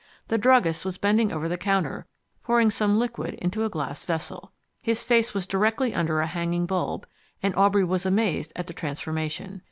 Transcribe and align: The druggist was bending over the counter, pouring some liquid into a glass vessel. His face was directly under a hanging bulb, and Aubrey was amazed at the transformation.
The 0.29 0.39
druggist 0.39 0.83
was 0.83 0.97
bending 0.97 1.31
over 1.31 1.47
the 1.47 1.59
counter, 1.59 2.07
pouring 2.41 2.71
some 2.71 2.97
liquid 2.97 3.35
into 3.35 3.65
a 3.65 3.69
glass 3.69 4.03
vessel. 4.03 4.51
His 4.81 5.03
face 5.03 5.35
was 5.35 5.45
directly 5.45 5.93
under 5.93 6.21
a 6.21 6.25
hanging 6.25 6.65
bulb, 6.65 7.05
and 7.43 7.55
Aubrey 7.55 7.83
was 7.83 8.03
amazed 8.03 8.51
at 8.55 8.65
the 8.65 8.73
transformation. 8.73 9.59